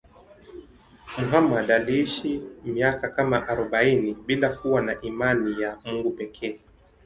Muhammad 1.17 1.71
aliishi 1.71 2.41
miaka 2.65 3.09
kama 3.09 3.47
arobaini 3.47 4.13
bila 4.13 4.49
kuwa 4.49 4.81
na 4.81 5.01
imani 5.01 5.61
ya 5.61 5.77
Mungu 5.85 6.11
pekee. 6.11 6.59